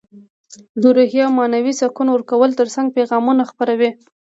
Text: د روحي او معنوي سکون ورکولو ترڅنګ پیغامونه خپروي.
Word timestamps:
د 0.81 0.83
روحي 0.95 1.19
او 1.25 1.31
معنوي 1.37 1.73
سکون 1.81 2.07
ورکولو 2.11 2.57
ترڅنګ 2.59 2.87
پیغامونه 2.97 3.43
خپروي. 3.51 3.89